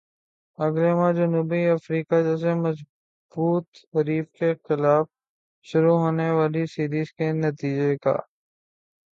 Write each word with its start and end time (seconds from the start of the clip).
اگلے 0.59 0.91
ماہ 0.97 1.11
جنوبی 1.17 1.61
افریقہ 1.69 2.17
جیسے 2.25 2.51
مضبوط 2.63 3.67
حریف 3.93 4.25
کے 4.37 4.49
خلاف 4.65 5.05
شروع 5.65 5.97
ہونے 5.97 6.29
والی 6.37 6.63
سیریز 6.73 7.09
کے 7.17 7.27
نتیجے 7.43 7.91
کا 8.03 8.15